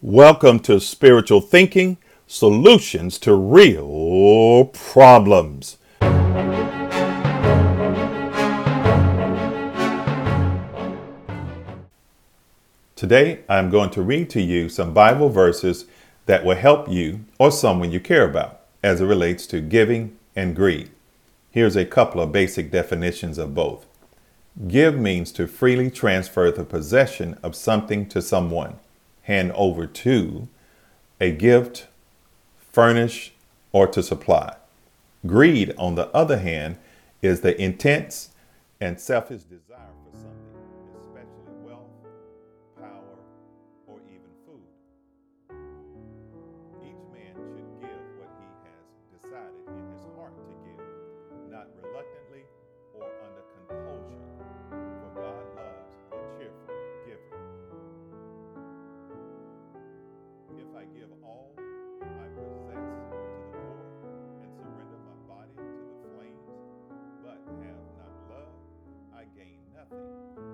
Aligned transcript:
Welcome 0.00 0.60
to 0.60 0.78
Spiritual 0.78 1.40
Thinking 1.40 1.98
Solutions 2.28 3.18
to 3.18 3.34
Real 3.34 4.66
Problems. 4.66 5.76
Today, 12.94 13.40
I'm 13.48 13.70
going 13.70 13.90
to 13.90 14.00
read 14.00 14.30
to 14.30 14.40
you 14.40 14.68
some 14.68 14.94
Bible 14.94 15.30
verses 15.30 15.86
that 16.26 16.44
will 16.44 16.54
help 16.54 16.88
you 16.88 17.24
or 17.40 17.50
someone 17.50 17.90
you 17.90 17.98
care 17.98 18.24
about 18.24 18.60
as 18.84 19.00
it 19.00 19.06
relates 19.06 19.48
to 19.48 19.60
giving 19.60 20.16
and 20.36 20.54
greed. 20.54 20.92
Here's 21.50 21.74
a 21.74 21.84
couple 21.84 22.20
of 22.20 22.30
basic 22.30 22.70
definitions 22.70 23.36
of 23.36 23.52
both. 23.52 23.84
Give 24.68 24.96
means 24.96 25.32
to 25.32 25.48
freely 25.48 25.90
transfer 25.90 26.52
the 26.52 26.62
possession 26.62 27.36
of 27.42 27.56
something 27.56 28.08
to 28.10 28.22
someone 28.22 28.78
hand 29.28 29.52
over 29.54 29.86
to, 29.86 30.48
a 31.20 31.30
gift, 31.30 31.86
furnish, 32.72 33.34
or 33.72 33.86
to 33.86 34.02
supply. 34.02 34.56
Greed, 35.26 35.74
on 35.76 35.96
the 35.96 36.08
other 36.16 36.38
hand, 36.38 36.78
is 37.20 37.42
the 37.42 37.60
intense 37.60 38.30
and 38.80 38.98
selfish 38.98 39.42
desire 39.42 39.92
for 40.02 40.16
something, 40.16 40.64
especially 40.96 41.52
wealth, 41.62 41.92
power, 42.80 43.18
or 43.86 44.00
even 44.08 44.32
food. 44.46 44.64
Each 46.80 47.04
man 47.12 47.34
should 47.52 47.68
give 47.82 48.00
what 48.16 48.32
he 48.40 48.48
has 48.64 48.86
decided 49.20 49.60
in 49.68 49.92
his 49.92 50.04
heart 50.16 50.32
to 50.32 50.54
give, 50.64 50.88
not 51.52 51.68
reluctantly 51.82 51.97
nothing. 69.78 70.47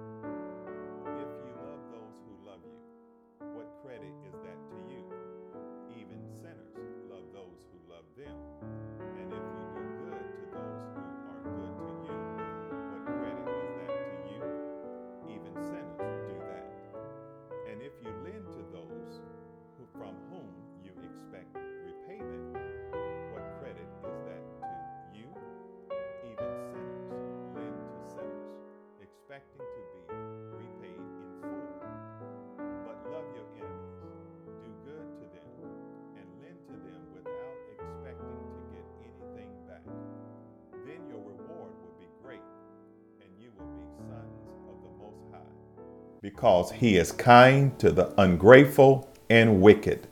Because 46.25 46.73
he 46.73 46.97
is 46.97 47.13
kind 47.13 47.79
to 47.79 47.93
the 47.93 48.11
ungrateful 48.17 49.07
and 49.29 49.61
wicked. 49.61 50.07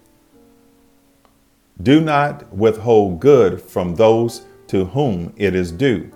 Do 1.82 2.02
not 2.02 2.52
withhold 2.52 3.18
good 3.18 3.58
from 3.62 3.94
those 3.94 4.44
to 4.66 4.84
whom 4.84 5.32
it 5.38 5.54
is 5.54 5.72
due, 5.72 6.10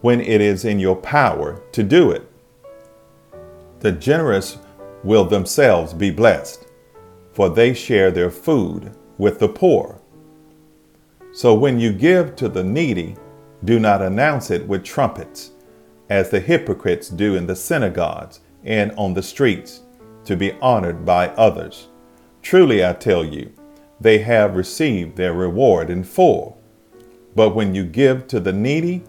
when 0.00 0.20
it 0.20 0.40
is 0.40 0.64
in 0.64 0.80
your 0.80 0.96
power 0.96 1.62
to 1.70 1.84
do 1.84 2.10
it. 2.10 2.28
The 3.78 3.92
generous 3.92 4.58
will 5.04 5.26
themselves 5.26 5.94
be 5.94 6.10
blessed, 6.10 6.66
for 7.32 7.48
they 7.48 7.72
share 7.72 8.10
their 8.10 8.32
food 8.32 8.96
with 9.16 9.38
the 9.38 9.48
poor. 9.48 10.00
So 11.32 11.54
when 11.54 11.78
you 11.78 11.92
give 11.92 12.34
to 12.34 12.48
the 12.48 12.64
needy, 12.64 13.14
do 13.64 13.78
not 13.78 14.02
announce 14.02 14.50
it 14.50 14.66
with 14.66 14.82
trumpets, 14.82 15.52
as 16.08 16.30
the 16.30 16.40
hypocrites 16.40 17.08
do 17.08 17.36
in 17.36 17.46
the 17.46 17.54
synagogues 17.54 18.40
and 18.64 18.92
on 18.92 19.14
the 19.14 19.22
streets, 19.22 19.80
to 20.24 20.36
be 20.36 20.52
honored 20.60 21.04
by 21.04 21.28
others. 21.30 21.88
Truly 22.42 22.84
I 22.84 22.92
tell 22.92 23.24
you, 23.24 23.52
they 24.00 24.18
have 24.18 24.56
received 24.56 25.16
their 25.16 25.32
reward 25.32 25.90
in 25.90 26.04
full. 26.04 26.60
But 27.34 27.54
when 27.54 27.74
you 27.74 27.84
give 27.84 28.26
to 28.28 28.40
the 28.40 28.52
needy, 28.52 29.02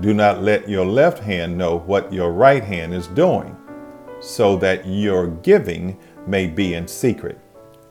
do 0.00 0.12
not 0.12 0.42
let 0.42 0.68
your 0.68 0.84
left 0.84 1.18
hand 1.20 1.56
know 1.56 1.78
what 1.78 2.12
your 2.12 2.32
right 2.32 2.62
hand 2.62 2.92
is 2.92 3.06
doing, 3.08 3.56
so 4.20 4.56
that 4.56 4.86
your 4.86 5.28
giving 5.28 5.98
may 6.26 6.46
be 6.46 6.74
in 6.74 6.88
secret. 6.88 7.38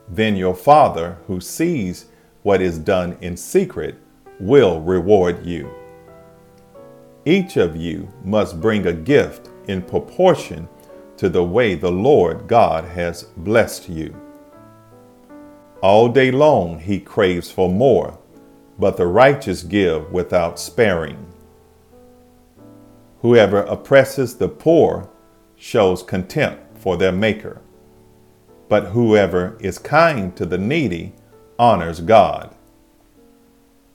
Then 0.08 0.36
your 0.36 0.54
Father, 0.54 1.18
who 1.26 1.40
sees 1.40 2.06
what 2.42 2.60
is 2.60 2.78
done 2.78 3.16
in 3.20 3.36
secret, 3.36 3.96
will 4.38 4.80
reward 4.80 5.44
you. 5.46 5.70
Each 7.24 7.56
of 7.56 7.74
you 7.74 8.08
must 8.22 8.60
bring 8.60 8.86
a 8.86 8.92
gift 8.92 9.48
in 9.66 9.80
proportion 9.80 10.68
to 11.16 11.28
the 11.28 11.44
way 11.44 11.74
the 11.74 11.92
Lord 11.92 12.46
God 12.48 12.84
has 12.84 13.24
blessed 13.36 13.88
you. 13.88 14.14
All 15.82 16.08
day 16.08 16.30
long 16.30 16.78
he 16.78 16.98
craves 16.98 17.50
for 17.50 17.68
more, 17.68 18.18
but 18.78 18.96
the 18.96 19.06
righteous 19.06 19.62
give 19.62 20.10
without 20.10 20.58
sparing. 20.58 21.26
Whoever 23.20 23.62
oppresses 23.62 24.36
the 24.36 24.48
poor 24.48 25.08
shows 25.56 26.02
contempt 26.02 26.78
for 26.78 26.96
their 26.96 27.12
Maker, 27.12 27.60
but 28.68 28.86
whoever 28.88 29.56
is 29.60 29.78
kind 29.78 30.36
to 30.36 30.44
the 30.44 30.58
needy 30.58 31.14
honors 31.58 32.00
God. 32.00 32.54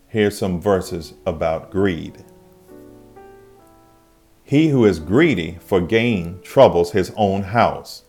Here's 0.07 0.37
some 0.37 0.59
verses 0.59 1.13
about 1.25 1.69
greed. 1.69 2.23
He 4.49 4.69
who 4.69 4.83
is 4.85 4.99
greedy 4.99 5.59
for 5.59 5.79
gain 5.79 6.39
troubles 6.41 6.91
his 6.91 7.13
own 7.15 7.43
house, 7.43 8.05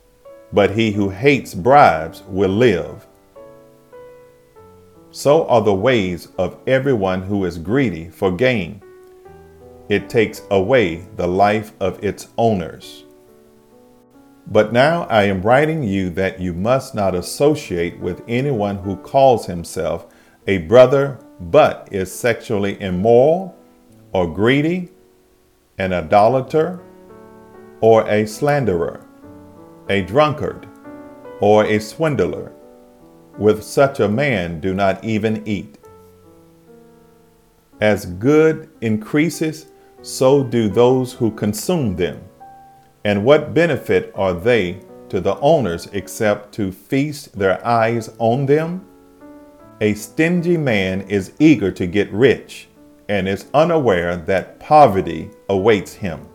but 0.54 0.70
he 0.70 0.92
who 0.92 1.10
hates 1.10 1.52
bribes 1.54 2.22
will 2.26 2.48
live. 2.48 3.06
So 5.10 5.46
are 5.48 5.60
the 5.60 5.74
ways 5.74 6.28
of 6.38 6.56
everyone 6.66 7.20
who 7.20 7.44
is 7.44 7.58
greedy 7.58 8.08
for 8.08 8.32
gain. 8.32 8.80
It 9.90 10.08
takes 10.08 10.40
away 10.50 11.06
the 11.16 11.26
life 11.26 11.74
of 11.78 12.02
its 12.02 12.28
owners. 12.38 13.04
But 14.46 14.72
now 14.72 15.02
I 15.10 15.24
am 15.24 15.42
writing 15.42 15.82
you 15.82 16.08
that 16.12 16.40
you 16.40 16.54
must 16.54 16.94
not 16.94 17.14
associate 17.14 18.00
with 18.00 18.24
anyone 18.26 18.78
who 18.78 18.96
calls 18.96 19.44
himself 19.44 20.06
a 20.46 20.56
brother 20.56 21.18
but 21.38 21.86
is 21.92 22.10
sexually 22.10 22.80
immoral 22.80 23.54
or 24.12 24.26
greedy, 24.26 24.88
an 25.80 25.94
idolater, 25.94 26.78
or 27.80 28.06
a 28.06 28.26
slanderer, 28.26 29.00
a 29.88 30.02
drunkard, 30.02 30.68
or 31.40 31.64
a 31.64 31.78
swindler. 31.78 32.52
With 33.38 33.62
such 33.62 33.98
a 33.98 34.08
man, 34.08 34.60
do 34.60 34.74
not 34.74 35.02
even 35.02 35.42
eat. 35.48 35.78
As 37.80 38.04
good 38.04 38.68
increases, 38.82 39.66
so 40.02 40.44
do 40.44 40.68
those 40.68 41.14
who 41.14 41.30
consume 41.30 41.96
them. 41.96 42.20
And 43.02 43.24
what 43.24 43.54
benefit 43.54 44.12
are 44.14 44.34
they 44.34 44.82
to 45.08 45.18
the 45.18 45.38
owners 45.38 45.88
except 45.94 46.52
to 46.56 46.72
feast 46.72 47.38
their 47.38 47.66
eyes 47.66 48.10
on 48.18 48.44
them? 48.44 48.84
A 49.80 49.94
stingy 49.94 50.58
man 50.58 51.00
is 51.02 51.32
eager 51.38 51.70
to 51.72 51.86
get 51.86 52.12
rich 52.12 52.68
and 53.10 53.26
is 53.26 53.46
unaware 53.52 54.16
that 54.16 54.60
poverty 54.60 55.28
awaits 55.48 55.94
him. 55.94 56.28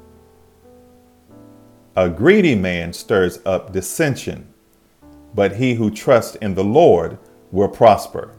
A 1.95 2.09
greedy 2.09 2.53
man 2.53 2.91
stirs 2.91 3.39
up 3.45 3.71
dissension, 3.71 4.53
but 5.33 5.55
he 5.55 5.75
who 5.75 5.89
trusts 5.89 6.35
in 6.35 6.53
the 6.53 6.65
Lord 6.65 7.17
will 7.49 7.69
prosper. 7.69 8.35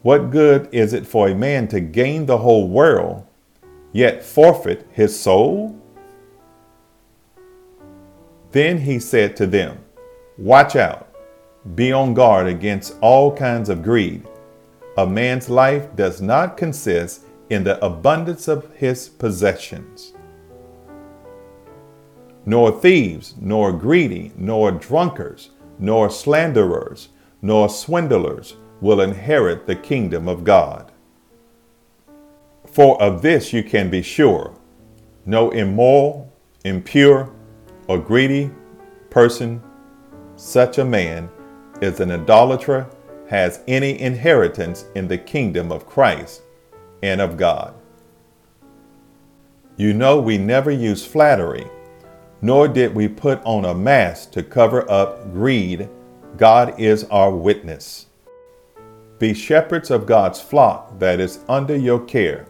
What 0.00 0.30
good 0.30 0.66
is 0.72 0.94
it 0.94 1.06
for 1.06 1.28
a 1.28 1.34
man 1.34 1.68
to 1.68 1.80
gain 1.80 2.24
the 2.24 2.38
whole 2.38 2.66
world, 2.66 3.26
yet 3.92 4.24
forfeit 4.24 4.88
his 4.90 5.18
soul? 5.20 5.78
Then 8.52 8.78
he 8.78 8.98
said 8.98 9.36
to 9.36 9.46
them, 9.46 9.78
Watch 10.38 10.74
out, 10.74 11.14
be 11.74 11.92
on 11.92 12.14
guard 12.14 12.46
against 12.46 12.96
all 13.02 13.36
kinds 13.36 13.68
of 13.68 13.82
greed. 13.82 14.26
A 14.98 15.06
man's 15.06 15.48
life 15.48 15.94
does 15.94 16.20
not 16.20 16.56
consist 16.56 17.22
in 17.50 17.62
the 17.62 17.82
abundance 17.84 18.48
of 18.48 18.68
his 18.74 19.08
possessions. 19.08 20.12
Nor 22.44 22.72
thieves, 22.72 23.36
nor 23.40 23.70
greedy, 23.70 24.32
nor 24.36 24.72
drunkards, 24.72 25.50
nor 25.78 26.10
slanderers, 26.10 27.10
nor 27.40 27.68
swindlers 27.68 28.56
will 28.80 29.00
inherit 29.00 29.68
the 29.68 29.76
kingdom 29.76 30.28
of 30.28 30.42
God. 30.42 30.90
For 32.66 33.00
of 33.00 33.22
this 33.22 33.52
you 33.52 33.62
can 33.62 33.90
be 33.90 34.02
sure 34.02 34.52
no 35.24 35.50
immoral, 35.52 36.32
impure, 36.64 37.32
or 37.86 37.98
greedy 37.98 38.50
person, 39.10 39.62
such 40.34 40.78
a 40.78 40.84
man, 40.84 41.30
is 41.80 42.00
an 42.00 42.10
idolater, 42.10 42.88
has 43.28 43.60
any 43.68 44.00
inheritance 44.00 44.86
in 44.94 45.06
the 45.08 45.18
kingdom 45.18 45.70
of 45.70 45.86
Christ 45.86 46.42
and 47.02 47.20
of 47.20 47.36
God. 47.36 47.74
You 49.76 49.92
know, 49.94 50.18
we 50.18 50.38
never 50.38 50.70
use 50.70 51.06
flattery, 51.06 51.66
nor 52.42 52.66
did 52.66 52.94
we 52.94 53.06
put 53.06 53.40
on 53.44 53.64
a 53.64 53.74
mask 53.74 54.32
to 54.32 54.42
cover 54.42 54.90
up 54.90 55.32
greed. 55.32 55.88
God 56.36 56.78
is 56.80 57.04
our 57.04 57.30
witness. 57.30 58.06
Be 59.18 59.34
shepherds 59.34 59.90
of 59.90 60.06
God's 60.06 60.40
flock 60.40 60.98
that 60.98 61.20
is 61.20 61.40
under 61.48 61.76
your 61.76 62.00
care, 62.00 62.46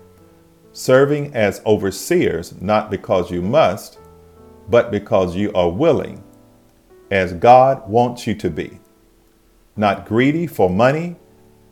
serving 0.73 1.35
as 1.35 1.61
overseers, 1.67 2.61
not 2.61 2.91
because 2.91 3.31
you 3.31 3.43
must, 3.43 3.99
but 4.69 4.91
because 4.91 5.35
you 5.35 5.53
are 5.55 5.71
willing, 5.71 6.23
as 7.11 7.33
God 7.33 7.89
wants 7.89 8.27
you 8.27 8.35
to 8.37 8.51
be. 8.51 8.79
Not 9.79 10.07
greedy 10.07 10.49
for 10.49 10.69
money, 10.69 11.15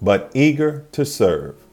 but 0.01 0.31
eager 0.33 0.87
to 0.93 1.05
serve 1.05 1.66